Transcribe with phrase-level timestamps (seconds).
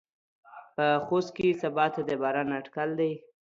[0.75, 3.13] په خوست کې سباته د باران اټکل دى.